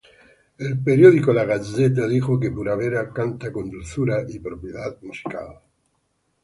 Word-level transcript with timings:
El 0.57 0.79
periódico 0.83 1.31
"La 1.31 1.45
Gazzetta" 1.45 2.07
dijo 2.07 2.39
que 2.39 2.49
Pura 2.49 2.75
Vera 2.75 3.13
canta 3.13 3.53
con 3.53 3.69
dulzura 3.69 4.25
y 4.27 4.39
propiedad 4.39 4.97
musical. 5.03 5.59